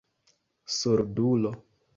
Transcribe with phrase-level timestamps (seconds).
[0.77, 1.51] surdulo